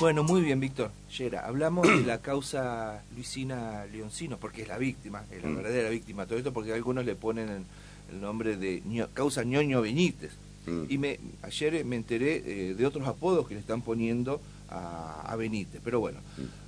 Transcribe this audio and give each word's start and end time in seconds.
Bueno, 0.00 0.24
muy 0.24 0.40
bien, 0.40 0.60
Víctor. 0.60 0.90
Yera, 1.16 1.46
hablamos 1.46 1.86
de 1.86 2.02
la 2.06 2.18
causa 2.18 3.02
Luisina 3.14 3.84
Leoncino, 3.92 4.38
porque 4.38 4.62
es 4.62 4.68
la 4.68 4.78
víctima, 4.78 5.24
es 5.30 5.42
la 5.42 5.50
Mm. 5.50 5.56
verdadera 5.56 5.90
víctima. 5.90 6.24
Todo 6.26 6.38
esto 6.38 6.52
porque 6.54 6.72
algunos 6.72 7.04
le 7.04 7.14
ponen 7.16 7.48
el, 7.50 7.62
el 8.14 8.20
nombre 8.20 8.56
de 8.56 8.82
causa 9.12 9.44
ñoño 9.44 9.82
Benítez. 9.82 10.32
Mm. 10.66 10.84
Y 10.88 10.98
me, 10.98 11.18
ayer 11.42 11.84
me 11.84 11.96
enteré 11.96 12.42
eh, 12.70 12.74
de 12.74 12.86
otros 12.86 13.06
apodos 13.06 13.46
que 13.46 13.54
le 13.54 13.60
están 13.60 13.82
poniendo 13.82 14.40
a, 14.70 15.20
a 15.30 15.36
Benítez. 15.36 15.82
Pero 15.84 16.00
bueno, 16.00 16.20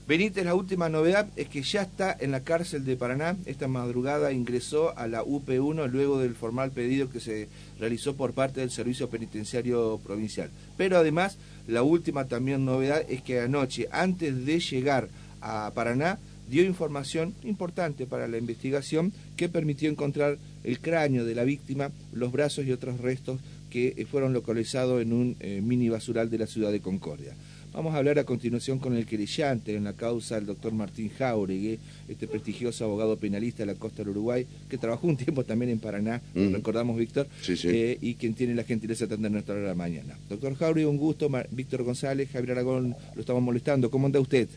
Benítez, 0.07 0.45
la 0.45 0.55
última 0.55 0.91
novedad 0.91 1.27
es 1.37 1.49
que 1.49 1.63
ya 1.63 1.83
está 1.83 2.15
en 2.21 2.33
la 2.33 2.41
cárcel 2.41 2.85
de 2.85 2.97
Paraná. 2.97 3.37
Esta 3.47 3.67
madrugada 3.67 4.33
ingresó 4.33 4.97
a 4.99 5.07
la 5.07 5.25
UP1 5.25 5.89
luego 5.89 6.19
del 6.19 6.35
formal 6.35 6.71
pedido 6.73 7.09
que 7.09 7.21
se 7.21 7.49
realizó 7.81 8.15
por 8.15 8.33
parte 8.35 8.61
del 8.61 8.71
Servicio 8.71 9.09
Penitenciario 9.09 9.99
Provincial. 10.05 10.51
Pero 10.77 10.99
además, 10.99 11.39
la 11.67 11.83
última 11.83 12.27
también 12.27 12.65
novedad 12.65 13.05
es 13.09 13.23
que 13.23 13.41
anoche, 13.41 13.89
antes 13.91 14.45
de 14.45 14.61
llegar 14.61 15.09
a 15.41 15.71
Paraná, 15.75 16.19
dio 16.49 16.65
información 16.65 17.35
importante 17.45 18.07
para 18.07 18.29
la 18.29 18.39
investigación 18.39 19.13
que 19.37 19.49
permitió 19.49 19.89
encontrar 19.89 20.39
el 20.65 20.81
cráneo 20.81 21.25
de 21.25 21.35
la 21.35 21.45
víctima, 21.45 21.91
los 22.13 22.33
brazos 22.33 22.67
y 22.67 22.73
otros 22.73 23.01
restos 23.01 23.41
que 23.71 24.07
fueron 24.11 24.35
localizados 24.35 25.01
en 25.01 25.13
un 25.13 25.37
eh, 25.41 25.61
mini 25.63 25.89
basural 25.89 26.29
de 26.29 26.39
la 26.39 26.47
ciudad 26.47 26.71
de 26.71 26.81
Concordia. 26.81 27.33
Vamos 27.73 27.95
a 27.95 27.99
hablar 27.99 28.19
a 28.19 28.25
continuación 28.25 28.79
con 28.79 28.95
el 28.95 29.07
querellante 29.07 29.75
en 29.75 29.85
la 29.85 29.95
causa, 29.95 30.37
el 30.37 30.45
doctor 30.45 30.75
Martín 30.75 31.11
Jauregui, 31.19 31.79
este 32.07 32.29
prestigioso 32.29 32.85
abogado 32.85 33.17
penalista 33.17 33.63
de 33.63 33.73
la 33.73 33.79
costa 33.79 33.99
del 34.03 34.11
Uruguay, 34.11 34.47
que 34.69 34.77
trabajó 34.77 35.07
un 35.07 35.17
tiempo 35.17 35.43
también 35.45 35.71
en 35.71 35.79
Paraná, 35.79 36.21
Mm. 36.35 36.53
recordamos, 36.53 36.99
Víctor, 36.99 37.29
Sí, 37.41 37.57
sí. 37.57 37.69
eh, 37.71 37.99
y 38.03 38.15
quien 38.17 38.35
tiene 38.35 38.55
la 38.55 38.65
gentileza 38.65 39.07
de 39.07 39.15
atender 39.15 39.33
nuestra 39.33 39.55
hora 39.55 39.63
de 39.63 39.69
la 39.71 39.75
mañana. 39.75 40.19
Doctor 40.29 40.55
Jauregui, 40.55 40.85
un 40.85 40.99
gusto. 40.99 41.31
Mar- 41.31 41.49
Víctor 41.51 41.83
González, 41.83 42.29
Javier 42.31 42.53
Aragón, 42.53 42.95
lo 43.15 43.21
estamos 43.21 43.43
molestando. 43.43 43.91
¿Cómo 43.91 44.05
anda 44.07 44.21
usted? 44.21 44.49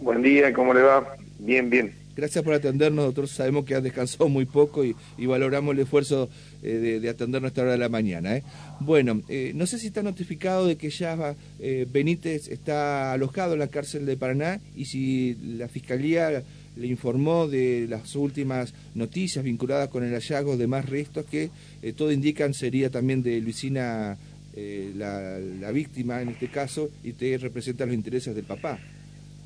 Buen 0.00 0.22
día, 0.22 0.50
¿cómo 0.54 0.72
le 0.72 0.80
va? 0.80 1.14
Bien, 1.40 1.68
bien. 1.68 1.92
Gracias 2.14 2.44
por 2.44 2.52
atendernos, 2.52 3.06
doctor. 3.06 3.26
Sabemos 3.26 3.64
que 3.64 3.74
ha 3.74 3.80
descansado 3.80 4.28
muy 4.28 4.44
poco 4.44 4.84
y, 4.84 4.94
valoramos 5.18 5.74
el 5.74 5.80
esfuerzo 5.80 6.28
eh, 6.62 6.74
de, 6.74 7.00
de 7.00 7.08
atender 7.08 7.40
nuestra 7.40 7.62
hora 7.62 7.72
de 7.72 7.78
la 7.78 7.88
mañana. 7.88 8.36
¿eh? 8.36 8.42
Bueno, 8.80 9.22
eh, 9.28 9.52
no 9.54 9.66
sé 9.66 9.78
si 9.78 9.86
está 9.86 10.02
notificado 10.02 10.66
de 10.66 10.76
que 10.76 10.90
ya 10.90 11.34
Benítez 11.90 12.48
está 12.48 13.12
alojado 13.12 13.54
en 13.54 13.60
la 13.60 13.68
cárcel 13.68 14.04
de 14.04 14.16
Paraná 14.16 14.60
y 14.76 14.84
si 14.84 15.36
la 15.56 15.68
Fiscalía 15.68 16.42
le 16.76 16.86
informó 16.86 17.48
de 17.48 17.86
las 17.88 18.14
últimas 18.14 18.74
noticias 18.94 19.44
vinculadas 19.44 19.88
con 19.88 20.04
el 20.04 20.12
hallazgo 20.12 20.56
de 20.56 20.66
más 20.66 20.88
restos 20.88 21.24
que 21.26 21.50
todo 21.96 22.12
indican 22.12 22.54
sería 22.54 22.90
también 22.90 23.22
de 23.22 23.40
Luisina 23.40 24.16
la, 24.96 25.38
la 25.38 25.70
víctima 25.70 26.22
en 26.22 26.30
este 26.30 26.48
caso 26.48 26.90
y 27.04 27.12
te 27.12 27.38
representa 27.38 27.86
los 27.86 27.94
intereses 27.94 28.34
del 28.34 28.44
papá. 28.44 28.78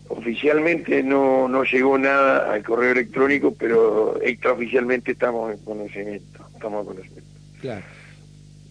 Oficialmente 0.08 1.02
no, 1.02 1.48
no 1.48 1.64
llegó 1.64 1.98
nada 1.98 2.52
al 2.52 2.62
correo 2.62 2.92
electrónico, 2.92 3.54
pero 3.58 4.20
extraoficialmente 4.22 5.12
estamos 5.12 5.52
en 5.52 5.58
conocimiento. 5.58 6.46
Estamos 6.54 6.80
en 6.80 6.86
conocimiento. 6.86 7.30
Claro. 7.60 7.84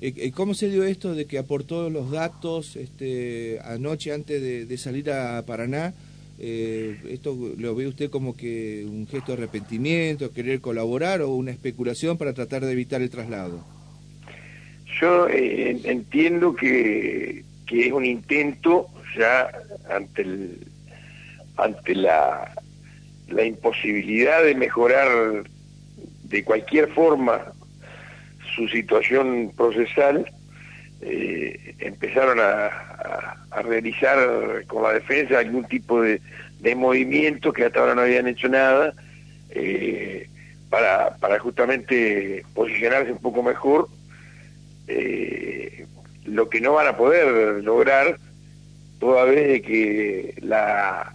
Eh, 0.01 0.13
eh, 0.17 0.31
¿Cómo 0.31 0.53
se 0.53 0.69
dio 0.69 0.83
esto 0.83 1.13
de 1.13 1.25
que 1.25 1.37
aportó 1.37 1.89
los 1.89 2.11
datos 2.11 2.75
este, 2.75 3.59
anoche 3.63 4.13
antes 4.13 4.41
de, 4.41 4.65
de 4.65 4.77
salir 4.77 5.11
a 5.11 5.43
Paraná? 5.45 5.93
Eh, 6.37 6.97
¿Esto 7.09 7.37
lo 7.57 7.75
ve 7.75 7.87
usted 7.87 8.09
como 8.09 8.35
que 8.35 8.85
un 8.85 9.07
gesto 9.07 9.31
de 9.31 9.43
arrepentimiento, 9.43 10.31
querer 10.31 10.59
colaborar 10.59 11.21
o 11.21 11.29
una 11.29 11.51
especulación 11.51 12.17
para 12.17 12.33
tratar 12.33 12.65
de 12.65 12.73
evitar 12.73 13.01
el 13.01 13.09
traslado? 13.09 13.65
Yo 14.99 15.27
eh, 15.29 15.79
entiendo 15.83 16.55
que, 16.55 17.43
que 17.65 17.87
es 17.87 17.93
un 17.93 18.05
intento 18.05 18.87
ya 19.17 19.49
ante 19.89 20.23
el, 20.23 20.67
ante 21.57 21.95
la, 21.95 22.51
la 23.29 23.43
imposibilidad 23.43 24.43
de 24.43 24.55
mejorar 24.55 25.43
de 26.23 26.43
cualquier 26.43 26.89
forma 26.89 27.53
su 28.55 28.67
situación 28.69 29.51
procesal, 29.55 30.25
eh, 31.01 31.75
empezaron 31.79 32.39
a, 32.39 32.91
realizar 33.63 34.17
con 34.67 34.83
la 34.83 34.91
defensa 34.91 35.39
algún 35.39 35.63
tipo 35.63 36.01
de, 36.01 36.19
de 36.59 36.75
movimiento 36.75 37.53
que 37.53 37.63
hasta 37.63 37.79
ahora 37.79 37.95
no 37.95 38.01
habían 38.01 38.27
hecho 38.27 38.49
nada, 38.49 38.93
eh, 39.51 40.27
para, 40.69 41.15
para 41.17 41.39
justamente 41.39 42.43
posicionarse 42.53 43.13
un 43.13 43.19
poco 43.19 43.41
mejor, 43.43 43.87
eh, 44.87 45.85
lo 46.25 46.49
que 46.49 46.59
no 46.59 46.73
van 46.73 46.87
a 46.87 46.97
poder 46.97 47.63
lograr 47.63 48.17
toda 48.99 49.23
vez 49.23 49.61
que 49.61 50.33
la, 50.41 51.14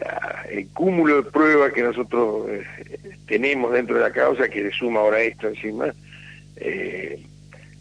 la- 0.00 0.46
el 0.50 0.68
cúmulo 0.68 1.22
de 1.22 1.30
pruebas 1.30 1.72
que 1.72 1.82
nosotros 1.82 2.48
eh, 2.50 2.62
tenemos 3.26 3.72
dentro 3.72 3.96
de 3.96 4.02
la 4.02 4.12
causa, 4.12 4.48
que 4.48 4.62
le 4.62 4.72
suma 4.72 5.00
ahora 5.00 5.20
esto 5.22 5.48
encima, 5.48 5.92
eh, 6.56 7.20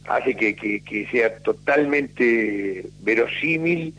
hace 0.08 0.36
que, 0.36 0.56
que- 0.56 0.82
que 0.82 1.08
sea 1.08 1.38
totalmente 1.40 2.86
verosímil 3.02 3.94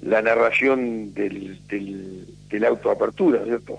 la 0.00 0.20
narración 0.22 1.14
del, 1.14 1.60
del, 1.68 2.26
del 2.50 2.64
auto 2.64 2.88
de 2.88 2.94
apertura, 2.96 3.44
¿cierto? 3.44 3.78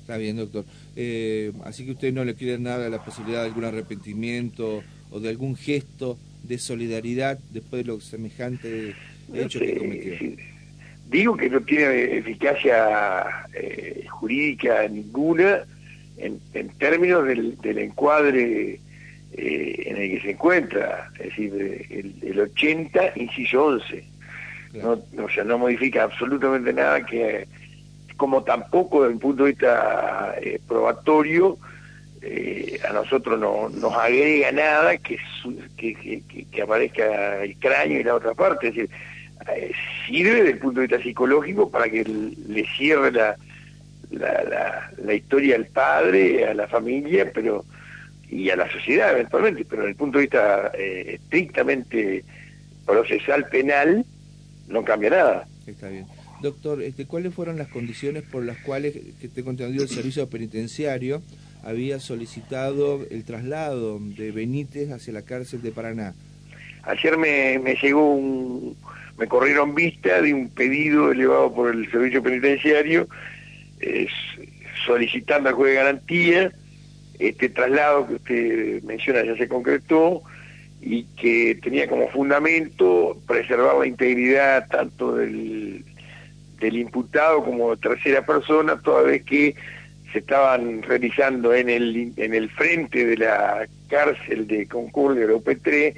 Está 0.00 0.16
bien, 0.16 0.36
doctor. 0.36 0.64
Eh, 0.96 1.52
así 1.64 1.84
que 1.84 1.92
usted 1.92 2.12
no 2.12 2.24
le 2.24 2.34
quiere 2.34 2.58
nada 2.58 2.86
a 2.86 2.90
la 2.90 2.98
posibilidad 3.04 3.42
de 3.42 3.46
algún 3.48 3.64
arrepentimiento 3.64 4.82
o 5.10 5.20
de 5.20 5.28
algún 5.28 5.54
gesto 5.56 6.18
de 6.42 6.58
solidaridad 6.58 7.38
después 7.52 7.84
de 7.84 7.92
lo 7.92 8.00
semejante 8.00 8.94
hecho 9.32 9.60
que 9.60 9.70
Eh, 9.70 9.76
cometió. 9.78 10.18
sí. 10.18 10.36
Digo 11.12 11.36
que 11.36 11.48
no 11.50 11.60
tiene 11.60 12.16
eficacia 12.16 13.26
eh, 13.54 14.04
jurídica 14.08 14.88
ninguna 14.88 15.60
en, 16.16 16.40
en 16.54 16.68
términos 16.78 17.24
del, 17.26 17.56
del 17.60 17.78
encuadre 17.78 18.80
eh, 19.34 19.82
en 19.86 19.96
el 19.98 20.10
que 20.10 20.20
se 20.22 20.30
encuentra, 20.30 21.10
es 21.18 21.26
decir, 21.26 21.86
el, 21.90 22.14
el 22.30 22.40
80, 22.40 23.12
inciso 23.16 23.64
11. 23.66 24.04
Claro. 24.72 25.02
No, 25.12 25.24
o 25.24 25.28
sea, 25.28 25.44
no 25.44 25.58
modifica 25.58 26.04
absolutamente 26.04 26.72
nada 26.72 27.04
que, 27.04 27.46
como 28.16 28.42
tampoco 28.42 29.02
desde 29.02 29.14
el 29.14 29.20
punto 29.20 29.44
de 29.44 29.50
vista 29.50 30.34
eh, 30.40 30.58
probatorio, 30.66 31.58
eh, 32.22 32.78
a 32.88 32.92
nosotros 32.92 33.38
no 33.38 33.68
nos 33.68 33.92
agrega 33.94 34.50
nada 34.52 34.96
que, 34.96 35.18
su- 35.42 35.58
que, 35.76 35.94
que- 35.94 36.44
que- 36.50 36.62
aparezca 36.62 37.42
el 37.42 37.56
cráneo 37.56 38.00
y 38.00 38.04
la 38.04 38.14
otra 38.14 38.32
parte. 38.32 38.68
Es 38.68 38.74
decir, 38.76 38.90
eh, 39.54 39.72
sirve 40.06 40.34
desde 40.36 40.50
el 40.50 40.58
punto 40.58 40.80
de 40.80 40.86
vista 40.86 41.02
psicológico 41.02 41.70
para 41.70 41.88
que 41.88 42.04
le 42.04 42.66
cierre 42.76 43.12
la, 43.12 43.36
la, 44.10 44.44
la, 44.44 44.90
la 45.04 45.14
historia 45.14 45.56
al 45.56 45.66
padre, 45.66 46.46
a 46.46 46.54
la 46.54 46.68
familia, 46.68 47.30
pero 47.32 47.64
y 48.32 48.48
a 48.48 48.56
la 48.56 48.70
sociedad 48.70 49.12
eventualmente, 49.12 49.64
pero 49.66 49.82
desde 49.82 49.90
el 49.90 49.96
punto 49.96 50.18
de 50.18 50.22
vista 50.22 50.72
eh, 50.74 51.18
estrictamente 51.20 52.24
procesal 52.86 53.46
penal, 53.48 54.04
no 54.68 54.82
cambia 54.84 55.10
nada. 55.10 55.48
Está 55.66 55.88
bien. 55.88 56.06
Doctor, 56.40 56.82
este, 56.82 57.06
¿cuáles 57.06 57.34
fueron 57.34 57.58
las 57.58 57.68
condiciones 57.68 58.24
por 58.24 58.44
las 58.44 58.56
cuales, 58.58 58.94
que 59.20 59.28
tengo 59.28 59.50
entendido, 59.50 59.84
el 59.84 59.90
servicio 59.90 60.28
penitenciario 60.28 61.22
había 61.62 62.00
solicitado 62.00 63.06
el 63.10 63.24
traslado 63.24 64.00
de 64.00 64.32
Benítez 64.32 64.90
hacia 64.90 65.12
la 65.12 65.22
cárcel 65.22 65.62
de 65.62 65.70
Paraná? 65.70 66.14
Ayer 66.84 67.16
me, 67.16 67.60
me 67.60 67.76
llegó 67.76 68.14
un, 68.14 68.76
me 69.18 69.26
corrieron 69.28 69.74
vista 69.74 70.20
de 70.20 70.34
un 70.34 70.48
pedido 70.50 71.12
elevado 71.12 71.54
por 71.54 71.74
el 71.74 71.90
servicio 71.90 72.22
penitenciario 72.22 73.08
solicitando 74.86 75.48
al 75.48 75.54
juez 75.54 75.70
de 75.70 75.76
garantía 75.76 76.52
este 77.18 77.48
traslado 77.48 78.06
que 78.06 78.14
usted 78.14 78.82
menciona 78.82 79.24
ya 79.24 79.36
se 79.36 79.48
concretó 79.48 80.22
y 80.80 81.04
que 81.16 81.58
tenía 81.62 81.88
como 81.88 82.08
fundamento 82.08 83.16
preservar 83.26 83.76
la 83.76 83.86
integridad 83.86 84.66
tanto 84.68 85.14
del, 85.14 85.84
del 86.58 86.76
imputado 86.76 87.44
como 87.44 87.70
de 87.70 87.76
tercera 87.76 88.26
persona, 88.26 88.80
toda 88.80 89.02
vez 89.02 89.22
que 89.22 89.54
se 90.12 90.18
estaban 90.18 90.82
realizando 90.82 91.54
en 91.54 91.70
el, 91.70 92.12
en 92.16 92.34
el 92.34 92.50
frente 92.50 93.06
de 93.06 93.16
la 93.16 93.66
cárcel 93.88 94.46
de 94.48 94.66
Concordia 94.66 95.26
de 95.26 95.32
la 95.32 95.38
UP3 95.38 95.94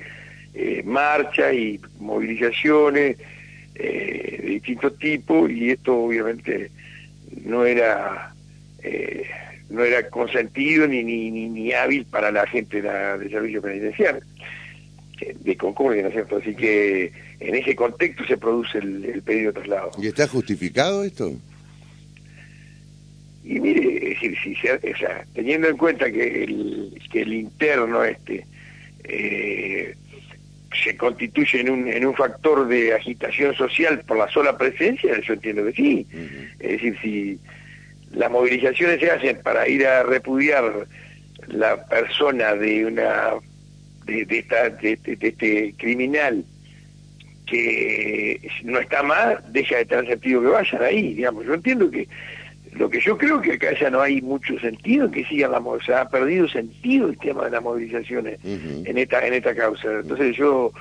eh, 0.55 0.83
marchas 0.85 1.53
y 1.55 1.81
movilizaciones 1.99 3.17
eh, 3.75 4.39
de 4.43 4.47
distintos 4.49 4.97
tipos 4.99 5.51
y 5.51 5.71
esto 5.71 5.97
obviamente 6.05 6.71
no 7.45 7.65
era 7.67 8.33
eh, 8.83 9.25
no 9.71 9.83
era 9.83 10.09
consentido 10.11 10.87
ni, 10.87 11.03
ni, 11.03 11.31
ni, 11.31 11.49
ni 11.49 11.73
hábil 11.73 12.05
para 12.07 12.31
la 12.31 12.47
gente 12.47 12.81
de 12.83 13.19
del 13.19 13.31
servicio 13.31 13.61
penitenciario 13.63 14.23
eh, 15.21 15.35
de 15.41 15.57
Concordia, 15.57 16.03
¿no 16.03 16.09
es 16.09 16.15
cierto? 16.15 16.37
Así 16.37 16.55
que 16.55 17.11
en 17.41 17.55
ese 17.57 17.75
contexto 17.75 18.25
se 18.27 18.37
produce 18.37 18.79
el, 18.79 19.05
el 19.05 19.23
pedido 19.23 19.51
de 19.53 19.61
traslado. 19.61 19.91
¿Y 20.01 20.07
está 20.07 20.29
justificado 20.29 21.03
esto? 21.05 21.33
Y 23.45 23.61
mire, 23.61 23.97
es 24.13 24.21
decir, 24.21 24.37
si 24.43 24.55
se- 24.57 24.73
o 24.73 24.97
sea, 24.97 25.25
teniendo 25.35 25.69
en 25.69 25.77
cuenta 25.77 26.11
que 26.11 26.45
el, 26.45 26.99
que 27.13 27.23
el 27.23 27.33
interno 27.35 28.03
este 28.05 28.47
eh, 29.05 29.95
se 30.83 30.97
constituye 30.97 31.61
en 31.61 31.71
un, 31.71 31.89
en 31.89 32.07
un 32.07 32.15
factor 32.15 32.67
de 32.67 32.95
agitación 32.95 33.55
social 33.55 34.01
por 34.07 34.19
la 34.19 34.29
sola 34.29 34.57
presencia, 34.57 35.19
yo 35.21 35.35
entiendo 35.35 35.65
que 35.67 35.73
sí. 35.73 36.07
Es 36.59 36.73
decir, 36.73 36.99
si 37.01 37.39
las 38.13 38.31
movilizaciones 38.31 39.01
se 39.01 39.11
hacen 39.11 39.41
para 39.43 39.69
ir 39.69 39.87
a 39.87 40.03
repudiar 40.03 40.87
la 41.49 41.85
persona 41.87 42.55
de 42.55 42.87
una 42.87 43.33
de, 44.07 44.25
de, 44.25 44.39
esta, 44.39 44.71
de, 44.71 44.99
este 45.05 45.75
criminal 45.77 46.45
que 47.47 48.41
no 48.65 48.79
está 48.79 49.03
más, 49.03 49.53
deja 49.53 49.77
de 49.77 49.85
tener 49.85 50.07
sentido 50.07 50.41
que 50.41 50.47
vayan 50.49 50.83
ahí, 50.83 51.15
digamos. 51.15 51.45
Yo 51.45 51.55
entiendo 51.55 51.91
que 51.91 52.09
lo 52.75 52.91
que 52.91 53.01
yo 53.01 53.17
creo 53.17 53.41
que 53.41 53.53
acá 53.53 53.69
ya 53.79 53.91
no 53.91 54.01
hay 54.01 54.21
mucho 54.21 54.59
sentido 54.59 55.07
en 55.07 55.13
que 55.13 55.25
sigan 55.25 55.53
la 55.53 55.59
o 55.59 55.81
sea, 55.81 56.03
ha 56.03 56.09
perdido 56.09 56.49
sentido 56.49 57.09
el 57.09 57.19
tema 57.19 57.45
de 57.45 57.51
las 57.51 57.63
movilizaciones 57.63 58.39
en 58.45 58.99
esta 58.99 59.27
en 59.27 59.35
esta 59.35 59.55
causa. 59.55 60.01
Entonces 60.01 60.37
yo 60.37 60.73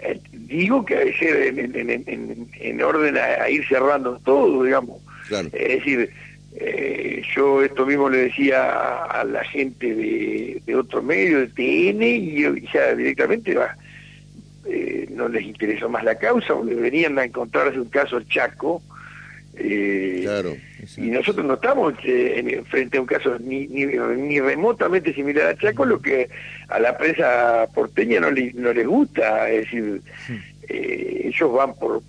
eh, 0.00 0.20
digo 0.32 0.84
que 0.84 0.96
debe 0.96 1.16
ser 1.16 1.58
en, 1.58 2.48
en, 2.60 2.82
orden 2.82 3.16
a, 3.16 3.48
ir 3.48 3.66
cerrando 3.66 4.20
todo, 4.24 4.64
digamos. 4.64 5.00
Es 5.30 5.50
decir, 5.52 6.10
eh, 6.56 7.22
yo 7.34 7.62
esto 7.62 7.86
mismo 7.86 8.08
le 8.08 8.24
decía 8.24 9.04
a, 9.04 9.24
la 9.24 9.44
gente 9.44 9.94
de, 9.94 10.62
de 10.66 10.76
otro 10.76 11.02
medio, 11.02 11.40
de 11.40 11.46
TN, 11.48 12.02
y 12.02 12.66
ya 12.72 12.94
directamente 12.94 13.54
va, 13.54 13.76
eh, 14.66 15.08
no 15.10 15.28
les 15.28 15.44
interesó 15.44 15.88
más 15.88 16.04
la 16.04 16.18
causa, 16.18 16.54
o 16.54 16.64
venían 16.64 17.18
a 17.18 17.24
encontrarse 17.24 17.80
un 17.80 17.88
caso 17.88 18.20
Chaco, 18.22 18.82
eh, 19.54 20.26
y 20.96 21.10
nosotros 21.10 21.44
no 21.44 21.54
estamos 21.54 21.92
eh, 22.04 22.62
frente 22.70 22.96
a 22.96 23.02
un 23.02 23.06
caso 23.06 23.38
ni, 23.38 23.66
ni, 23.66 24.40
remotamente 24.40 25.12
similar 25.12 25.48
a 25.48 25.56
Chaco, 25.56 25.84
lo 25.84 26.00
que 26.00 26.28
a 26.68 26.80
la 26.80 26.96
prensa 26.96 27.66
porteña 27.74 28.20
no, 28.20 28.30
no 28.30 28.72
les 28.72 28.86
gusta, 28.86 29.50
es 29.50 29.64
decir, 29.64 30.00
eh, 30.68 31.22
ellos 31.26 31.52
van 31.52 31.74
por, 31.74 32.02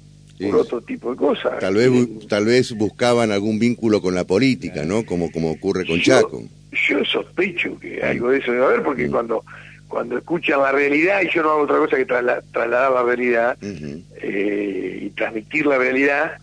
otro 0.54 0.82
tipo 0.82 1.12
de 1.12 1.18
cosas. 1.18 1.60
Tal 1.60 1.76
vez, 1.76 1.90
tal 2.28 2.46
vez 2.46 2.74
buscaban 2.74 3.32
algún 3.32 3.60
vínculo 3.60 4.02
con 4.02 4.16
la 4.16 4.26
política, 4.26 4.84
¿no? 4.84 5.06
Como, 5.06 5.32
como 5.32 5.52
ocurre 5.52 5.86
con 5.86 6.02
Chaco. 6.02 6.44
Yo 6.90 7.06
sospecho 7.06 7.80
que 7.80 8.02
algo 8.02 8.30
de 8.30 8.40
eso 8.40 8.52
debe 8.52 8.66
haber, 8.66 8.84
porque 8.84 9.10
cuando 9.10 9.44
cuando 9.88 10.18
escuchan 10.18 10.60
la 10.60 10.72
realidad, 10.72 11.22
y 11.22 11.30
yo 11.30 11.44
no 11.44 11.52
hago 11.52 11.62
otra 11.62 11.78
cosa 11.78 11.98
que 11.98 12.06
trasladar 12.06 12.92
la 12.92 13.04
realidad 13.04 13.58
y 13.62 15.10
transmitir 15.12 15.68
la 15.68 15.78
realidad, 15.78 16.38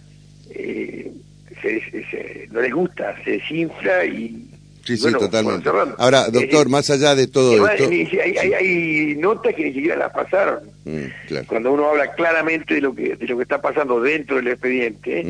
eh, 0.61 2.49
no 2.51 2.61
les 2.61 2.73
gusta, 2.73 3.17
se 3.25 3.33
desinfla 3.33 4.05
y... 4.05 4.47
Sí, 4.85 4.97
sí, 4.97 5.13
totalmente. 5.13 5.69
Ahora, 5.99 6.27
eh, 6.27 6.31
doctor, 6.33 6.69
más 6.69 6.89
allá 6.91 7.15
de 7.15 7.27
todo 7.27 7.69
esto... 7.69 7.89
Hay, 7.89 9.17
notas 9.19 9.55
que 9.55 9.65
ni 9.65 9.75
siquiera 9.75 9.97
las 9.97 10.13
pasaron. 10.13 10.61
Mm, 10.85 11.45
Cuando 11.47 11.73
uno 11.73 11.91
habla 11.91 12.13
claramente 12.15 12.75
de 12.75 12.81
lo 12.81 12.95
que 12.95 13.15
de 13.15 13.27
lo 13.27 13.37
que 13.37 13.43
está 13.43 13.61
pasando 13.61 14.01
dentro 14.01 14.37
del 14.37 14.49
expediente 14.49 15.21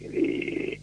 eh, 0.00 0.80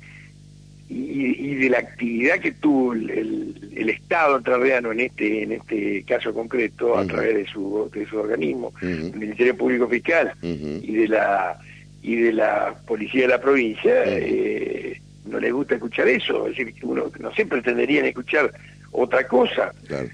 y, 0.89 1.55
de 1.55 1.69
la 1.69 1.79
actividad 1.79 2.39
que 2.39 2.51
tuvo 2.51 2.93
el, 2.93 3.71
el, 3.73 3.89
Estado 3.89 4.37
entrerriano 4.37 4.91
en 4.91 4.99
este 4.99 5.43
en 5.43 5.53
este 5.53 6.03
caso 6.03 6.33
concreto 6.33 6.97
a 6.97 7.05
través 7.05 7.35
de 7.35 7.47
su 7.47 7.89
de 7.93 8.05
su 8.05 8.17
organismo, 8.17 8.73
el 8.81 9.15
Ministerio 9.15 9.55
Público 9.55 9.87
Fiscal 9.87 10.33
y 10.41 10.93
de 10.93 11.07
la 11.07 11.57
y 12.03 12.17
de 12.17 12.33
la 12.33 12.75
policía 12.85 13.21
de 13.23 13.27
la 13.29 13.41
provincia 13.41 14.03
eh, 14.05 15.01
no 15.25 15.39
les 15.39 15.53
gusta 15.53 15.75
escuchar 15.75 16.07
eso, 16.09 16.47
es 16.47 16.57
decir, 16.57 16.75
uno 16.83 17.09
no 17.19 17.33
siempre 17.33 17.61
tenderían 17.61 18.05
a 18.05 18.09
escuchar 18.09 18.53
otra 18.91 19.25
cosa. 19.25 19.71
Claro. 19.87 20.09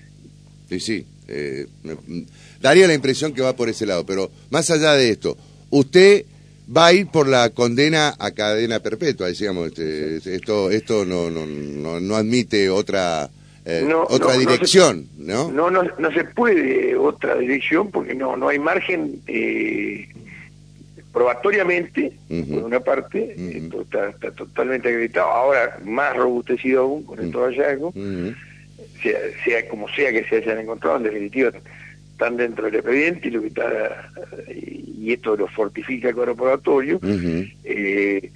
Sí, 0.70 0.80
sí. 0.80 1.06
Eh, 1.28 1.66
daría 2.62 2.88
la 2.88 2.94
impresión 2.94 3.34
que 3.34 3.42
va 3.42 3.56
por 3.56 3.70
ese 3.70 3.88
lado, 3.88 4.06
pero 4.06 4.32
más 4.52 4.70
allá 4.70 4.94
de 4.94 5.10
esto, 5.10 5.36
usted 5.72 6.26
va 6.76 6.88
a 6.88 6.94
ir 6.94 7.08
por 7.08 7.28
la 7.28 7.50
condena 7.50 8.14
a 8.20 8.32
cadena 8.32 8.80
perpetua, 8.80 9.28
decíamos, 9.28 9.68
este, 9.68 10.36
esto 10.36 10.70
esto 10.70 11.06
no, 11.06 11.32
no, 11.32 11.46
no, 11.46 12.00
no 12.00 12.16
admite 12.16 12.70
otra 12.70 13.30
eh, 13.66 13.88
otra 14.10 14.38
dirección, 14.38 15.08
no, 15.18 15.52
¿no? 15.52 15.72
No, 15.72 15.84
no, 15.84 16.12
se 16.12 16.24
puede 16.24 16.96
otra 16.96 17.36
dirección 17.36 17.92
porque 17.92 18.14
no 18.14 18.36
no 18.38 18.50
hay 18.50 18.60
margen 18.60 19.22
eh, 19.28 20.08
probatoriamente, 21.12 22.14
por 22.28 22.64
una 22.64 22.80
parte, 22.80 23.36
esto 23.38 23.82
está, 23.82 24.12
totalmente 24.32 24.90
acreditado, 24.90 25.28
ahora 25.28 25.80
más 25.84 26.16
robustecido 26.16 26.82
aún 26.82 27.04
con 27.04 27.20
estos 27.20 27.42
hallazgos, 27.42 27.94
sea, 29.44 29.68
como 29.70 29.88
sea 29.90 30.12
que 30.12 30.24
se 30.26 30.38
hayan 30.38 30.60
encontrado, 30.60 30.98
en 30.98 31.04
definitiva 31.04 31.52
están 32.12 32.36
dentro 32.36 32.66
del 32.66 32.76
expediente 32.76 33.30
y 33.30 33.32
lo 33.32 33.42
que 33.42 33.48
está 33.48 34.12
y 34.54 35.14
esto 35.14 35.36
lo 35.38 35.48
fortifica 35.48 36.10
el 36.10 36.16
probatorio, 36.16 37.00
eh, 37.64 38.30